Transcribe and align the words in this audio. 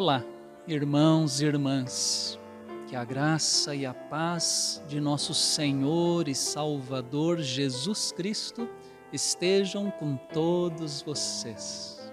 Olá, 0.00 0.24
irmãos 0.68 1.40
e 1.40 1.44
irmãs, 1.44 2.38
que 2.86 2.94
a 2.94 3.04
graça 3.04 3.74
e 3.74 3.84
a 3.84 3.92
paz 3.92 4.80
de 4.86 5.00
nosso 5.00 5.34
Senhor 5.34 6.28
e 6.28 6.36
Salvador 6.36 7.40
Jesus 7.40 8.12
Cristo 8.12 8.68
estejam 9.12 9.90
com 9.90 10.14
todos 10.32 11.02
vocês. 11.02 12.12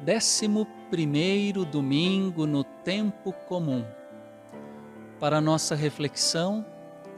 Décimo 0.00 0.66
primeiro 0.90 1.64
domingo 1.64 2.46
no 2.46 2.64
tempo 2.64 3.32
comum. 3.48 3.82
Para 5.18 5.40
nossa 5.40 5.74
reflexão, 5.74 6.66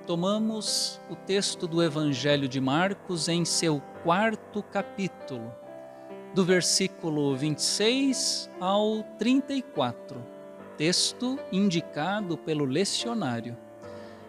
tomamos 0.06 1.00
o 1.10 1.16
texto 1.16 1.66
do 1.66 1.82
Evangelho 1.82 2.46
de 2.46 2.60
Marcos 2.60 3.26
em 3.26 3.44
seu 3.44 3.82
quarto 4.04 4.62
capítulo 4.62 5.59
do 6.34 6.44
versículo 6.44 7.36
26 7.36 8.48
ao 8.60 9.02
34, 9.18 10.24
texto 10.76 11.38
indicado 11.50 12.38
pelo 12.38 12.64
lecionário. 12.64 13.56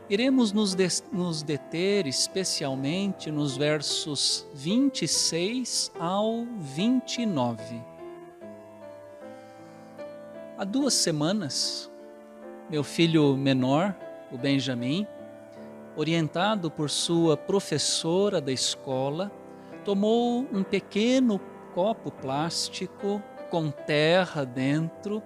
Iremos 0.10 0.52
nos, 0.52 0.74
de, 0.74 0.88
nos 1.12 1.42
deter 1.44 2.08
especialmente 2.08 3.32
nos 3.32 3.56
versos 3.56 4.46
26 4.56 5.92
ao 6.00 6.46
29. 6.58 7.82
Há 10.58 10.66
duas 10.66 10.94
semanas, 10.96 11.90
meu 12.70 12.84
filho 12.84 13.38
menor, 13.38 13.96
o 14.32 14.38
Benjamin, 14.38 15.08
orientado 15.96 16.70
por 16.70 16.90
sua 16.90 17.38
professora 17.38 18.42
da 18.42 18.52
escola, 18.52 19.32
tomou 19.86 20.46
um 20.52 20.64
pequeno 20.64 21.40
copo 21.74 22.12
plástico 22.12 23.22
com 23.50 23.70
terra 23.70 24.46
dentro 24.46 25.22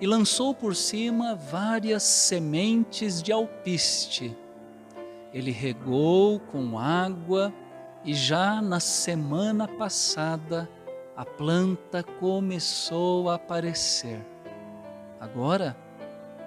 e 0.00 0.06
lançou 0.06 0.54
por 0.54 0.74
cima 0.74 1.34
várias 1.34 2.02
sementes 2.02 3.22
de 3.22 3.32
alpiste. 3.32 4.36
Ele 5.32 5.50
regou 5.50 6.38
com 6.40 6.78
água 6.78 7.52
e 8.04 8.14
já 8.14 8.60
na 8.60 8.80
semana 8.80 9.66
passada 9.66 10.68
a 11.16 11.24
planta 11.24 12.02
começou 12.02 13.28
a 13.30 13.36
aparecer. 13.36 14.20
Agora, 15.20 15.76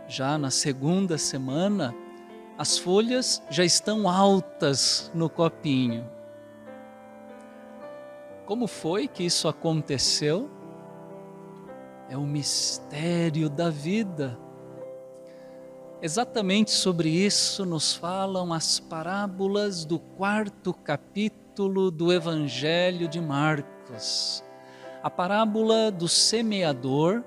já 0.08 0.38
na 0.38 0.52
segunda 0.52 1.18
semana, 1.18 1.96
as 2.58 2.78
folhas 2.78 3.42
já 3.50 3.66
estão 3.66 4.10
altas 4.10 5.12
no 5.14 5.30
copinho. 5.30 6.17
Como 8.48 8.66
foi 8.66 9.10
que 9.10 9.26
isso 9.26 9.50
aconteceu? 9.50 10.50
É 12.10 12.16
o 12.16 12.22
mistério 12.22 13.50
da 13.50 13.70
vida. 13.70 14.40
Exatamente 16.02 16.72
sobre 16.72 17.10
isso 17.10 17.66
nos 17.66 17.94
falam 17.94 18.54
as 18.54 18.80
parábolas 18.80 19.84
do 19.84 20.00
quarto 20.00 20.74
capítulo 20.74 21.92
do 21.92 22.14
Evangelho 22.14 23.10
de 23.10 23.20
Marcos. 23.20 24.42
A 25.04 25.10
parábola 25.10 25.92
do 25.92 26.08
semeador, 26.08 27.26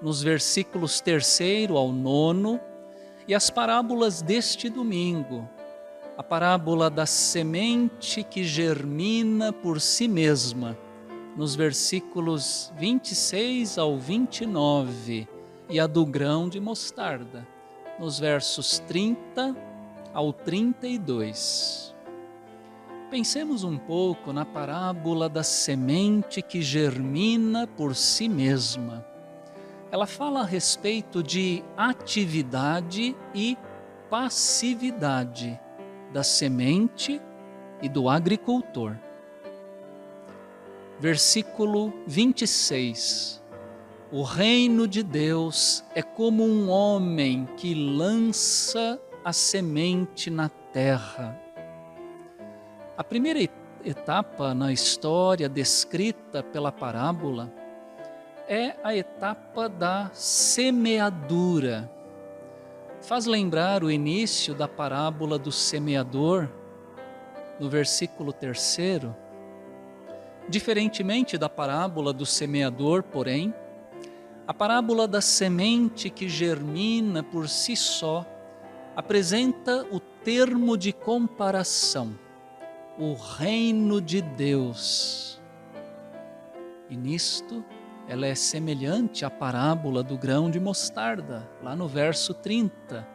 nos 0.00 0.22
versículos 0.22 0.98
terceiro 0.98 1.76
ao 1.76 1.92
nono, 1.92 2.58
e 3.28 3.34
as 3.34 3.50
parábolas 3.50 4.22
deste 4.22 4.70
domingo, 4.70 5.46
a 6.16 6.22
parábola 6.22 6.88
da 6.88 7.06
semente 7.06 8.22
que 8.22 8.44
germina 8.44 9.52
por 9.52 9.80
si 9.80 10.06
mesma, 10.06 10.78
nos 11.36 11.56
versículos 11.56 12.72
26 12.78 13.78
ao 13.78 13.98
29, 13.98 15.26
e 15.68 15.80
a 15.80 15.86
do 15.88 16.06
grão 16.06 16.48
de 16.48 16.60
mostarda, 16.60 17.46
nos 17.98 18.20
versos 18.20 18.78
30 18.80 19.56
ao 20.12 20.32
32. 20.32 21.92
Pensemos 23.10 23.64
um 23.64 23.76
pouco 23.76 24.32
na 24.32 24.44
parábola 24.44 25.28
da 25.28 25.42
semente 25.42 26.40
que 26.40 26.62
germina 26.62 27.66
por 27.66 27.96
si 27.96 28.28
mesma. 28.28 29.04
Ela 29.90 30.06
fala 30.06 30.40
a 30.40 30.44
respeito 30.44 31.22
de 31.22 31.64
atividade 31.76 33.16
e 33.34 33.58
passividade 34.08 35.60
da 36.14 36.22
semente 36.22 37.20
e 37.82 37.88
do 37.88 38.08
agricultor. 38.08 38.96
Versículo 41.00 41.92
26. 42.06 43.42
O 44.12 44.22
reino 44.22 44.86
de 44.86 45.02
Deus 45.02 45.84
é 45.92 46.02
como 46.02 46.44
um 46.44 46.70
homem 46.70 47.48
que 47.56 47.74
lança 47.74 49.00
a 49.24 49.32
semente 49.32 50.30
na 50.30 50.48
terra. 50.48 51.36
A 52.96 53.02
primeira 53.02 53.40
etapa 53.84 54.54
na 54.54 54.72
história 54.72 55.48
descrita 55.48 56.44
pela 56.44 56.70
parábola 56.70 57.52
é 58.46 58.76
a 58.84 58.94
etapa 58.94 59.68
da 59.68 60.12
semeadura 60.12 61.90
faz 63.04 63.26
lembrar 63.26 63.84
o 63.84 63.90
início 63.90 64.54
da 64.54 64.66
parábola 64.66 65.38
do 65.38 65.52
semeador, 65.52 66.48
no 67.60 67.68
versículo 67.68 68.32
3. 68.32 68.78
Diferentemente 70.48 71.36
da 71.36 71.48
parábola 71.48 72.14
do 72.14 72.24
semeador, 72.24 73.02
porém, 73.02 73.54
a 74.46 74.54
parábola 74.54 75.06
da 75.06 75.20
semente 75.20 76.08
que 76.08 76.30
germina 76.30 77.22
por 77.22 77.46
si 77.46 77.76
só 77.76 78.24
apresenta 78.96 79.86
o 79.90 80.00
termo 80.00 80.74
de 80.74 80.90
comparação, 80.90 82.18
o 82.98 83.12
reino 83.12 84.00
de 84.00 84.22
Deus. 84.22 85.42
E 86.88 86.96
nisto 86.96 87.62
ela 88.06 88.26
é 88.26 88.34
semelhante 88.34 89.24
à 89.24 89.30
parábola 89.30 90.02
do 90.02 90.18
grão 90.18 90.50
de 90.50 90.60
mostarda, 90.60 91.48
lá 91.62 91.74
no 91.74 91.88
verso 91.88 92.34
30. 92.34 93.06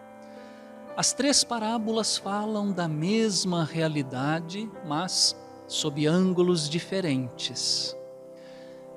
As 0.97 1.13
três 1.13 1.43
parábolas 1.43 2.17
falam 2.17 2.71
da 2.71 2.87
mesma 2.87 3.63
realidade, 3.63 4.69
mas 4.85 5.35
sob 5.67 6.05
ângulos 6.07 6.67
diferentes. 6.67 7.95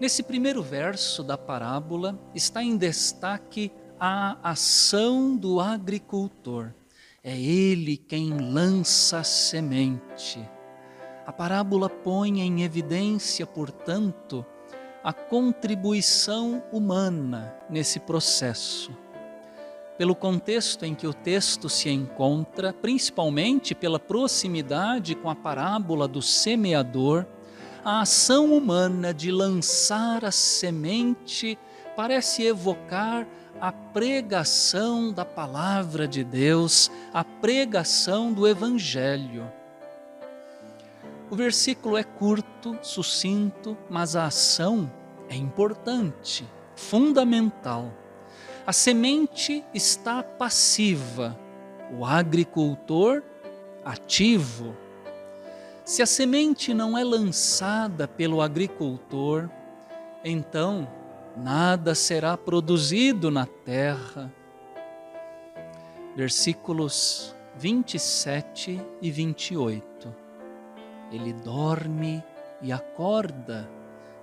Nesse 0.01 0.23
primeiro 0.23 0.63
verso 0.63 1.23
da 1.23 1.37
parábola 1.37 2.19
está 2.35 2.63
em 2.63 2.77
destaque 2.77 3.71
a 4.01 4.37
ação 4.43 5.37
do 5.37 5.61
agricultor. 5.61 6.73
É 7.23 7.39
ele 7.39 7.97
quem 7.97 8.37
lança 8.37 9.21
a 9.21 9.25
semente. 9.25 10.41
A 11.25 11.33
parábola 11.33 11.89
põe 11.89 12.41
em 12.41 12.65
evidência, 12.65 13.47
portanto, 13.47 14.45
a 15.03 15.13
contribuição 15.13 16.63
humana 16.73 17.55
nesse 17.69 17.99
processo. 17.99 18.97
Pelo 19.99 20.15
contexto 20.15 20.85
em 20.85 20.95
que 20.95 21.07
o 21.07 21.13
texto 21.15 21.69
se 21.69 21.91
encontra, 21.91 22.73
principalmente 22.73 23.75
pela 23.75 23.99
proximidade 23.99 25.15
com 25.15 25.29
a 25.29 25.35
parábola 25.35 26.09
do 26.09 26.23
semeador, 26.23 27.27
a 27.85 28.01
ação 28.01 28.53
humana 28.53 29.13
de 29.13 29.31
lançar 29.31 30.25
a 30.25 30.31
semente 30.31 31.59
parece 31.97 32.45
evocar 32.45 33.27
a 33.61 33.71
pregação 33.71 35.13
da 35.13 35.25
palavra 35.25 36.09
de 36.09 36.25
Deus, 36.25 36.91
a 37.13 37.23
pregação 37.23 38.33
do 38.33 38.47
Evangelho. 38.47 39.51
O 41.31 41.37
versículo 41.37 41.97
é 41.97 42.05
curto, 42.05 42.79
sucinto, 42.83 43.77
mas 43.89 44.17
a 44.17 44.27
ação 44.27 44.91
é 45.33 45.37
importante, 45.37 46.47
fundamental. 46.77 47.91
A 48.67 48.73
semente 48.73 49.65
está 49.73 50.23
passiva, 50.23 51.39
o 51.99 52.05
agricultor 52.05 53.23
ativo. 53.83 54.77
Se 55.85 56.03
a 56.03 56.07
semente 56.07 56.75
não 56.75 56.97
é 56.97 57.03
lançada 57.03 58.07
pelo 58.07 58.43
agricultor, 58.43 59.49
então 60.23 60.87
nada 61.37 61.95
será 61.95 62.37
produzido 62.37 63.31
na 63.31 63.47
terra. 63.47 64.31
Versículos 66.15 67.35
27 67.57 68.81
e 69.01 69.11
28. 69.11 70.15
Ele 71.11 71.33
dorme 71.33 72.23
e 72.61 72.71
acorda, 72.71 73.69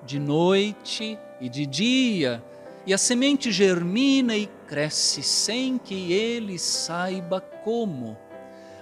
de 0.04 0.20
noite 0.20 1.18
e 1.40 1.50
de 1.50 1.66
dia, 1.66 2.44
e 2.86 2.94
a 2.94 2.98
semente 2.98 3.52
germina 3.52 4.36
e 4.36 4.48
cresce 4.68 5.22
sem 5.22 5.78
que 5.78 6.12
ele 6.12 6.58
saiba 6.58 7.42
como. 7.42 8.18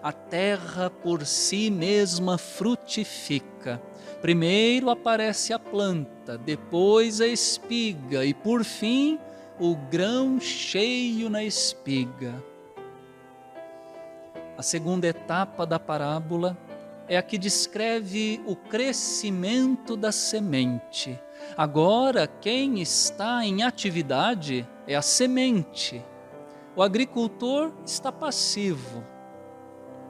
a 0.01 0.11
terra 0.11 0.89
por 0.89 1.25
si 1.25 1.69
mesma 1.69 2.37
frutifica. 2.37 3.81
Primeiro 4.21 4.89
aparece 4.89 5.51
a 5.51 5.59
planta, 5.59 6.37
depois 6.37 7.19
a 7.19 7.27
espiga 7.27 8.23
e 8.23 8.33
por 8.33 8.63
fim 8.63 9.19
o 9.59 9.75
grão 9.75 10.39
cheio 10.39 11.29
na 11.29 11.43
espiga. 11.43 12.41
A 14.57 14.63
segunda 14.63 15.07
etapa 15.07 15.65
da 15.65 15.79
parábola 15.79 16.57
é 17.07 17.17
a 17.17 17.23
que 17.23 17.37
descreve 17.37 18.41
o 18.45 18.55
crescimento 18.55 19.95
da 19.95 20.11
semente. 20.11 21.19
Agora, 21.55 22.27
quem 22.27 22.81
está 22.81 23.45
em 23.45 23.63
atividade 23.63 24.67
é 24.85 24.95
a 24.95 25.01
semente. 25.01 26.03
O 26.75 26.81
agricultor 26.81 27.71
está 27.85 28.11
passivo. 28.11 29.03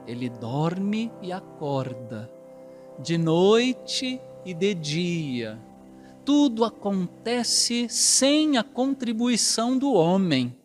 Ele 0.06 0.28
dorme 0.28 1.12
e 1.22 1.32
acorda, 1.32 2.30
de 2.98 3.16
noite 3.16 4.20
e 4.44 4.52
de 4.52 4.74
dia. 4.74 5.58
Tudo 6.24 6.64
acontece 6.64 7.88
sem 7.88 8.58
a 8.58 8.64
contribuição 8.64 9.78
do 9.78 9.92
homem. 9.92 10.56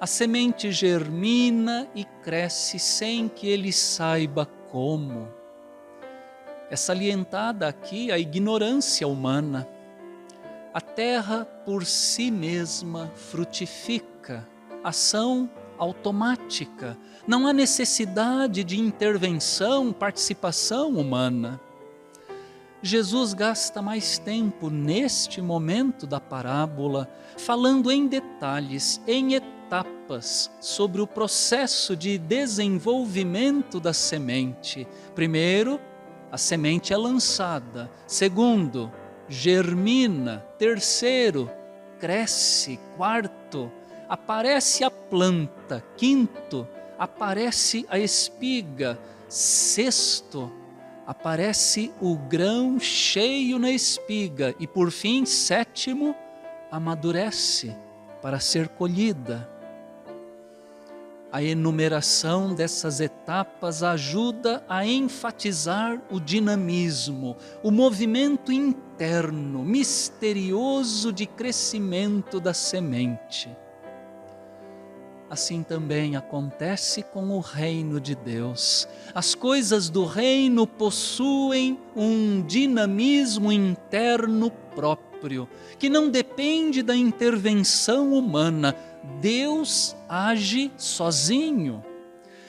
A 0.00 0.06
semente 0.06 0.72
germina 0.72 1.88
e 1.94 2.04
cresce 2.22 2.78
sem 2.78 3.28
que 3.28 3.46
ele 3.46 3.72
saiba 3.72 4.46
como. 4.70 5.28
É 6.70 6.76
salientada 6.76 7.66
aqui 7.66 8.12
a 8.12 8.18
ignorância 8.18 9.06
humana. 9.06 9.68
A 10.72 10.80
terra 10.80 11.44
por 11.64 11.84
si 11.84 12.30
mesma 12.30 13.10
frutifica, 13.14 14.46
ação 14.84 15.50
automática. 15.76 16.96
Não 17.26 17.46
há 17.46 17.52
necessidade 17.52 18.62
de 18.62 18.78
intervenção, 18.78 19.92
participação 19.92 20.90
humana. 20.90 21.60
Jesus 22.82 23.34
gasta 23.34 23.82
mais 23.82 24.18
tempo 24.18 24.70
neste 24.70 25.42
momento 25.42 26.06
da 26.06 26.20
parábola, 26.20 27.08
falando 27.36 27.90
em 27.90 28.06
detalhes, 28.06 29.00
em 29.06 29.34
etapas, 29.34 29.59
sobre 30.60 31.00
o 31.00 31.06
processo 31.06 31.94
de 31.94 32.18
desenvolvimento 32.18 33.78
da 33.78 33.92
semente. 33.92 34.88
Primeiro, 35.14 35.78
a 36.32 36.38
semente 36.38 36.92
é 36.92 36.96
lançada. 36.96 37.88
Segundo, 38.06 38.90
germina. 39.28 40.44
Terceiro, 40.58 41.48
cresce. 42.00 42.80
Quarto, 42.96 43.70
aparece 44.08 44.82
a 44.82 44.90
planta. 44.90 45.84
Quinto, 45.96 46.66
aparece 46.98 47.86
a 47.88 47.98
espiga. 47.98 48.98
Sexto, 49.28 50.50
aparece 51.06 51.92
o 52.00 52.16
grão 52.16 52.80
cheio 52.80 53.58
na 53.58 53.70
espiga 53.70 54.54
e 54.58 54.66
por 54.66 54.90
fim, 54.90 55.24
sétimo, 55.24 56.16
amadurece 56.70 57.76
para 58.20 58.40
ser 58.40 58.68
colhida. 58.68 59.59
A 61.32 61.42
enumeração 61.42 62.54
dessas 62.54 63.00
etapas 63.00 63.82
ajuda 63.82 64.64
a 64.68 64.84
enfatizar 64.84 66.00
o 66.10 66.18
dinamismo, 66.18 67.36
o 67.62 67.70
movimento 67.70 68.50
interno, 68.50 69.64
misterioso 69.64 71.12
de 71.12 71.26
crescimento 71.26 72.40
da 72.40 72.52
semente 72.52 73.48
assim 75.30 75.62
também 75.62 76.16
acontece 76.16 77.04
com 77.04 77.30
o 77.30 77.38
reino 77.38 78.00
de 78.00 78.16
Deus. 78.16 78.88
As 79.14 79.32
coisas 79.32 79.88
do 79.88 80.04
reino 80.04 80.66
possuem 80.66 81.78
um 81.94 82.42
dinamismo 82.42 83.52
interno 83.52 84.50
próprio, 84.74 85.48
que 85.78 85.88
não 85.88 86.10
depende 86.10 86.82
da 86.82 86.96
intervenção 86.96 88.12
humana. 88.12 88.74
Deus 89.20 89.96
age 90.08 90.72
sozinho. 90.76 91.84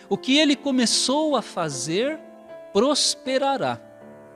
O 0.10 0.18
que 0.18 0.38
ele 0.38 0.56
começou 0.56 1.36
a 1.36 1.42
fazer 1.42 2.20
prosperará, 2.74 3.80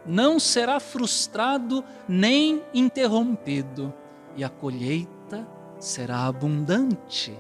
não 0.06 0.40
será 0.40 0.80
frustrado 0.80 1.84
nem 2.08 2.62
interrompido, 2.74 3.94
e 4.36 4.44
a 4.44 4.50
colheita 4.50 5.48
será 5.80 6.26
abundante 6.26 7.34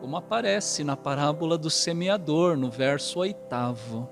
como 0.00 0.16
aparece 0.16 0.82
na 0.82 0.96
parábola 0.96 1.58
do 1.58 1.68
semeador, 1.68 2.56
no 2.56 2.70
verso 2.70 3.18
oitavo. 3.18 4.08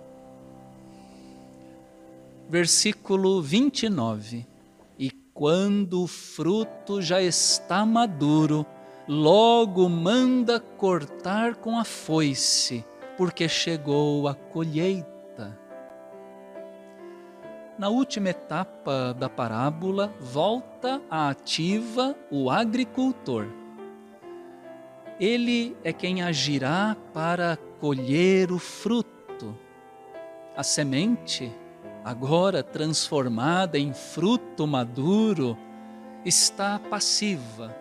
Versículo 2.46 3.40
29. 3.40 4.46
E 4.98 5.10
quando 5.32 6.02
o 6.02 6.06
fruto 6.06 7.00
já 7.00 7.22
está 7.22 7.86
maduro, 7.86 8.66
logo 9.08 9.88
manda 9.88 10.60
cortar 10.60 11.56
com 11.56 11.78
a 11.78 11.84
foice, 11.84 12.84
porque 13.16 13.48
chegou 13.48 14.28
a 14.28 14.34
colheita. 14.34 15.58
Na 17.78 17.88
última 17.88 18.28
etapa 18.28 19.14
da 19.14 19.28
parábola, 19.28 20.12
volta 20.20 21.00
à 21.10 21.30
ativa 21.30 22.14
o 22.30 22.50
agricultor 22.50 23.46
ele 25.20 25.76
é 25.82 25.92
quem 25.92 26.22
agirá 26.22 26.96
para 27.12 27.58
colher 27.80 28.52
o 28.52 28.58
fruto. 28.58 29.56
A 30.56 30.62
semente, 30.62 31.52
agora 32.04 32.62
transformada 32.62 33.78
em 33.78 33.92
fruto 33.92 34.66
maduro, 34.66 35.58
está 36.24 36.78
passiva. 36.78 37.74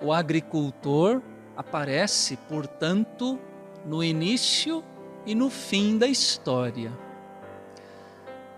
O 0.00 0.12
agricultor 0.12 1.22
aparece, 1.56 2.36
portanto, 2.48 3.38
no 3.84 4.02
início 4.02 4.84
e 5.26 5.34
no 5.34 5.50
fim 5.50 5.98
da 5.98 6.06
história. 6.06 6.92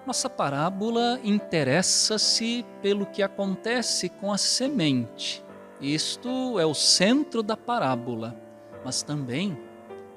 Nossa 0.06 0.28
parábola 0.28 1.20
interessa-se 1.22 2.64
pelo 2.82 3.06
que 3.06 3.22
acontece 3.22 4.08
com 4.08 4.32
a 4.32 4.38
semente 4.38 5.44
isto 5.80 6.60
é 6.60 6.66
o 6.66 6.74
centro 6.74 7.42
da 7.42 7.56
parábola, 7.56 8.36
mas 8.84 9.02
também 9.02 9.58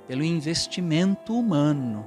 pelo 0.06 0.22
investimento 0.22 1.40
humano. 1.40 2.06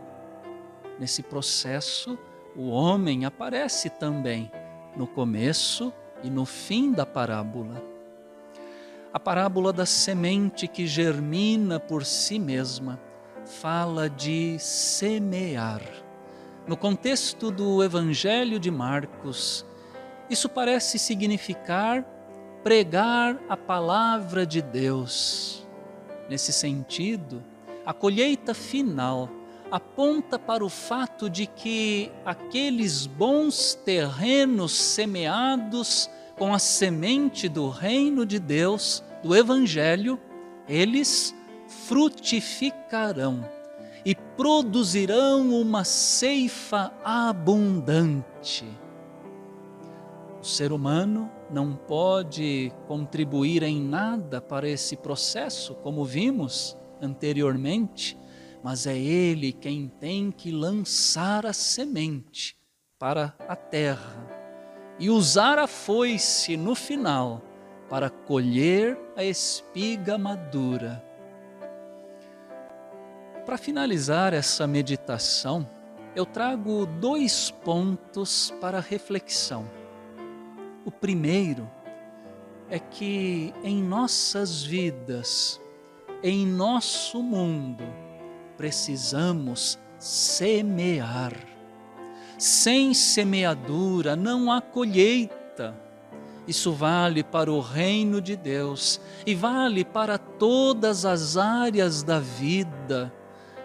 Nesse 1.00 1.22
processo, 1.22 2.18
o 2.54 2.68
homem 2.68 3.24
aparece 3.24 3.88
também 3.88 4.52
no 4.94 5.06
começo 5.06 5.90
e 6.22 6.28
no 6.28 6.44
fim 6.44 6.92
da 6.92 7.06
parábola. 7.06 7.82
A 9.16 9.18
parábola 9.18 9.72
da 9.72 9.86
semente 9.86 10.68
que 10.68 10.86
germina 10.86 11.80
por 11.80 12.04
si 12.04 12.38
mesma 12.38 13.00
fala 13.46 14.10
de 14.10 14.58
semear. 14.58 15.80
No 16.66 16.76
contexto 16.76 17.50
do 17.50 17.82
Evangelho 17.82 18.60
de 18.60 18.70
Marcos, 18.70 19.64
isso 20.28 20.50
parece 20.50 20.98
significar 20.98 22.04
pregar 22.62 23.40
a 23.48 23.56
palavra 23.56 24.44
de 24.44 24.60
Deus. 24.60 25.66
Nesse 26.28 26.52
sentido, 26.52 27.42
a 27.86 27.94
colheita 27.94 28.52
final 28.52 29.30
aponta 29.70 30.38
para 30.38 30.62
o 30.62 30.68
fato 30.68 31.30
de 31.30 31.46
que 31.46 32.12
aqueles 32.22 33.06
bons 33.06 33.74
terrenos 33.82 34.76
semeados 34.78 36.10
com 36.36 36.52
a 36.52 36.58
semente 36.58 37.48
do 37.48 37.68
reino 37.68 38.26
de 38.26 38.38
Deus, 38.38 39.02
do 39.22 39.34
Evangelho, 39.34 40.20
eles 40.68 41.34
frutificarão 41.66 43.48
e 44.04 44.14
produzirão 44.14 45.50
uma 45.60 45.82
ceifa 45.82 46.92
abundante. 47.02 48.64
O 50.40 50.44
ser 50.44 50.72
humano 50.72 51.30
não 51.50 51.74
pode 51.74 52.72
contribuir 52.86 53.62
em 53.62 53.80
nada 53.80 54.40
para 54.40 54.68
esse 54.68 54.96
processo, 54.96 55.74
como 55.76 56.04
vimos 56.04 56.76
anteriormente, 57.00 58.16
mas 58.62 58.86
é 58.86 58.96
Ele 58.96 59.52
quem 59.52 59.88
tem 59.88 60.30
que 60.30 60.50
lançar 60.52 61.46
a 61.46 61.52
semente 61.52 62.56
para 62.98 63.34
a 63.48 63.56
terra 63.56 64.35
e 64.98 65.10
usar 65.10 65.58
a 65.58 65.66
foice 65.66 66.56
no 66.56 66.74
final 66.74 67.42
para 67.88 68.10
colher 68.10 68.98
a 69.16 69.22
espiga 69.22 70.18
madura. 70.18 71.02
Para 73.44 73.56
finalizar 73.56 74.34
essa 74.34 74.66
meditação, 74.66 75.68
eu 76.16 76.26
trago 76.26 76.86
dois 76.86 77.50
pontos 77.50 78.52
para 78.60 78.80
reflexão. 78.80 79.70
O 80.84 80.90
primeiro 80.90 81.70
é 82.68 82.78
que 82.78 83.54
em 83.62 83.82
nossas 83.82 84.64
vidas, 84.64 85.60
em 86.22 86.46
nosso 86.46 87.22
mundo, 87.22 87.84
precisamos 88.56 89.78
semear. 89.98 91.55
Sem 92.38 92.92
semeadura 92.92 94.14
não 94.14 94.52
há 94.52 94.60
colheita. 94.60 95.74
Isso 96.46 96.72
vale 96.72 97.24
para 97.24 97.50
o 97.50 97.60
reino 97.60 98.20
de 98.20 98.36
Deus 98.36 99.00
e 99.26 99.34
vale 99.34 99.84
para 99.84 100.16
todas 100.18 101.04
as 101.04 101.36
áreas 101.36 102.02
da 102.02 102.20
vida. 102.20 103.12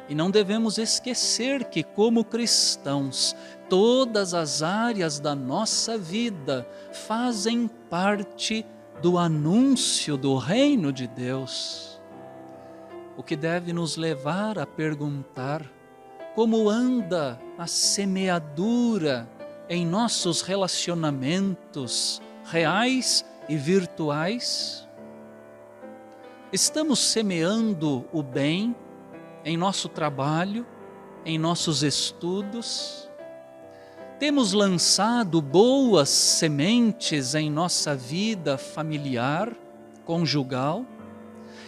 E 0.09 0.15
não 0.15 0.31
devemos 0.31 0.77
esquecer 0.77 1.65
que, 1.65 1.83
como 1.83 2.23
cristãos, 2.25 3.35
todas 3.69 4.33
as 4.33 4.63
áreas 4.63 5.19
da 5.19 5.35
nossa 5.35 5.97
vida 5.97 6.67
fazem 6.91 7.69
parte 7.89 8.65
do 9.01 9.17
anúncio 9.17 10.17
do 10.17 10.37
reino 10.37 10.91
de 10.91 11.07
Deus. 11.07 11.99
O 13.15 13.23
que 13.23 13.35
deve 13.35 13.73
nos 13.73 13.95
levar 13.95 14.57
a 14.57 14.65
perguntar 14.65 15.65
como 16.35 16.69
anda 16.69 17.39
a 17.61 17.67
semeadura 17.67 19.29
em 19.69 19.85
nossos 19.85 20.41
relacionamentos 20.41 22.19
reais 22.43 23.23
e 23.47 23.55
virtuais? 23.55 24.89
Estamos 26.51 26.97
semeando 26.97 28.03
o 28.11 28.23
bem 28.23 28.75
em 29.45 29.55
nosso 29.57 29.87
trabalho, 29.89 30.65
em 31.23 31.37
nossos 31.37 31.83
estudos? 31.83 33.07
Temos 34.17 34.53
lançado 34.53 35.39
boas 35.39 36.09
sementes 36.09 37.35
em 37.35 37.47
nossa 37.51 37.95
vida 37.95 38.57
familiar, 38.57 39.55
conjugal? 40.03 40.83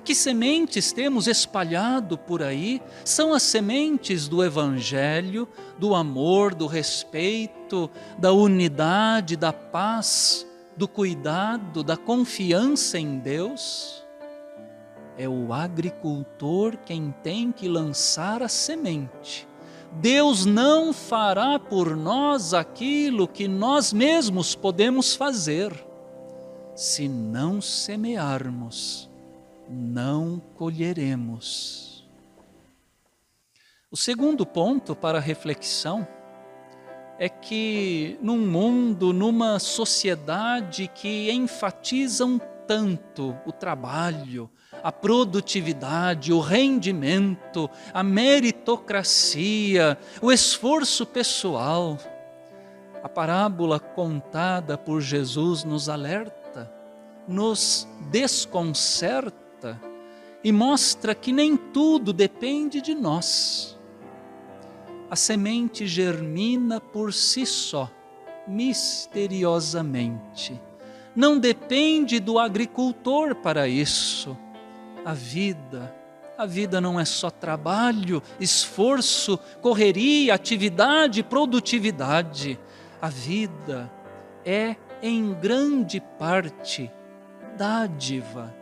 Que 0.03 0.13
sementes 0.13 0.91
temos 0.91 1.27
espalhado 1.27 2.17
por 2.17 2.43
aí? 2.43 2.81
São 3.05 3.33
as 3.33 3.43
sementes 3.43 4.27
do 4.27 4.43
Evangelho, 4.43 5.47
do 5.77 5.95
amor, 5.95 6.53
do 6.53 6.67
respeito, 6.67 7.89
da 8.17 8.33
unidade, 8.33 9.37
da 9.37 9.53
paz, 9.53 10.45
do 10.75 10.87
cuidado, 10.87 11.83
da 11.83 11.95
confiança 11.95 12.99
em 12.99 13.17
Deus? 13.19 14.03
É 15.17 15.29
o 15.29 15.53
agricultor 15.53 16.75
quem 16.85 17.13
tem 17.23 17.51
que 17.51 17.67
lançar 17.67 18.41
a 18.41 18.47
semente 18.47 19.47
Deus 20.01 20.45
não 20.45 20.91
fará 20.91 21.59
por 21.59 21.95
nós 21.95 22.53
aquilo 22.53 23.27
que 23.27 23.47
nós 23.47 23.93
mesmos 23.93 24.55
podemos 24.55 25.15
fazer. 25.15 25.71
Se 26.75 27.07
não 27.07 27.61
semearmos, 27.61 29.09
não 29.73 30.39
colheremos. 30.55 32.07
O 33.91 33.97
segundo 33.97 34.45
ponto 34.45 34.95
para 34.95 35.19
reflexão 35.19 36.07
é 37.19 37.29
que 37.29 38.17
num 38.21 38.39
mundo, 38.39 39.13
numa 39.13 39.59
sociedade 39.59 40.87
que 40.87 41.31
enfatizam 41.31 42.39
tanto 42.67 43.35
o 43.45 43.51
trabalho, 43.51 44.49
a 44.81 44.91
produtividade, 44.91 46.33
o 46.33 46.39
rendimento, 46.39 47.69
a 47.93 48.01
meritocracia, 48.03 49.97
o 50.21 50.31
esforço 50.31 51.05
pessoal. 51.05 51.97
A 53.03 53.09
parábola 53.09 53.79
contada 53.79 54.77
por 54.77 55.01
Jesus 55.01 55.63
nos 55.63 55.89
alerta, 55.89 56.73
nos 57.27 57.87
desconcerta 58.09 59.42
e 60.43 60.51
mostra 60.51 61.15
que 61.15 61.31
nem 61.31 61.55
tudo 61.55 62.11
depende 62.11 62.81
de 62.81 62.93
nós. 62.93 63.79
A 65.09 65.15
semente 65.15 65.87
germina 65.87 66.81
por 66.81 67.13
si 67.13 67.45
só, 67.45 67.89
misteriosamente. 68.47 70.59
Não 71.15 71.39
depende 71.39 72.19
do 72.19 72.39
agricultor 72.39 73.35
para 73.35 73.67
isso 73.67 74.35
a 75.05 75.13
vida. 75.13 75.93
A 76.37 76.45
vida 76.45 76.81
não 76.81 76.99
é 76.99 77.05
só 77.05 77.29
trabalho, 77.29 78.21
esforço, 78.39 79.37
correria, 79.61 80.33
atividade, 80.33 81.21
produtividade. 81.21 82.59
A 83.01 83.07
vida 83.07 83.91
é, 84.43 84.75
em 85.01 85.33
grande 85.33 86.01
parte, 86.17 86.91
dádiva, 87.55 88.53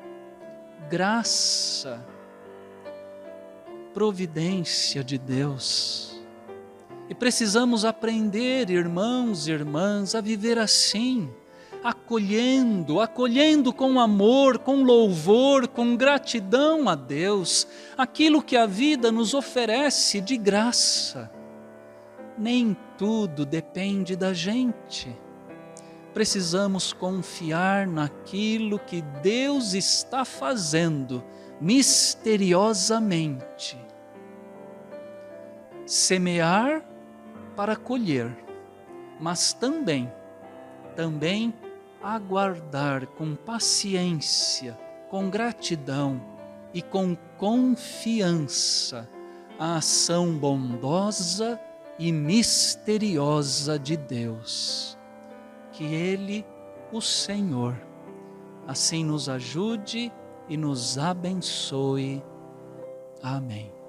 graça, 0.89 2.05
providência 3.93 5.03
de 5.03 5.17
Deus. 5.17 6.21
E 7.09 7.15
precisamos 7.15 7.83
aprender, 7.83 8.69
irmãos 8.69 9.47
e 9.47 9.51
irmãs, 9.51 10.15
a 10.15 10.21
viver 10.21 10.57
assim 10.57 11.29
acolhendo, 11.83 12.99
acolhendo 12.99 13.73
com 13.73 13.99
amor, 13.99 14.59
com 14.59 14.83
louvor, 14.83 15.67
com 15.67 15.95
gratidão 15.95 16.87
a 16.87 16.95
Deus, 16.95 17.67
aquilo 17.97 18.41
que 18.41 18.55
a 18.55 18.65
vida 18.65 19.11
nos 19.11 19.33
oferece 19.33 20.21
de 20.21 20.37
graça. 20.37 21.31
Nem 22.37 22.75
tudo 22.97 23.45
depende 23.45 24.15
da 24.15 24.33
gente. 24.33 25.15
Precisamos 26.13 26.93
confiar 26.93 27.87
naquilo 27.87 28.77
que 28.79 29.01
Deus 29.23 29.73
está 29.73 30.25
fazendo 30.25 31.23
misteriosamente. 31.59 33.79
Semear 35.85 36.83
para 37.55 37.75
colher, 37.75 38.31
mas 39.19 39.53
também, 39.53 40.11
também 40.95 41.53
aguardar 42.01 43.07
com 43.07 43.35
paciência, 43.35 44.79
com 45.09 45.29
gratidão 45.29 46.21
e 46.73 46.81
com 46.81 47.15
confiança 47.37 49.07
a 49.59 49.75
ação 49.75 50.33
bondosa 50.33 51.59
e 51.99 52.11
misteriosa 52.11 53.77
de 53.77 53.95
Deus. 53.95 54.97
Que 55.71 55.85
Ele, 55.85 56.45
o 56.91 57.01
Senhor, 57.01 57.75
assim 58.67 59.03
nos 59.03 59.29
ajude 59.29 60.11
e 60.47 60.57
nos 60.57 60.97
abençoe. 60.97 62.23
Amém. 63.21 63.80